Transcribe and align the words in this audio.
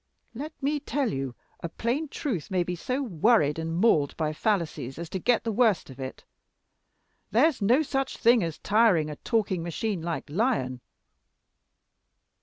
Let 0.33 0.53
me 0.63 0.79
tell 0.79 1.13
you, 1.13 1.35
a 1.59 1.69
plain 1.69 2.07
truth 2.07 2.49
may 2.49 2.63
be 2.63 2.75
so 2.75 3.03
worried 3.03 3.59
and 3.59 3.71
mauled 3.77 4.17
by 4.17 4.33
fallacies 4.33 4.97
as 4.97 5.09
to 5.09 5.19
get 5.19 5.43
the 5.43 5.51
worst 5.51 5.91
of 5.91 5.99
it. 5.99 6.23
There's 7.29 7.61
no 7.61 7.83
such 7.83 8.17
thing 8.17 8.41
as 8.43 8.57
tiring 8.57 9.11
a 9.11 9.15
talking 9.17 9.61
machine 9.61 10.01
like 10.01 10.27
Lyon." 10.27 10.81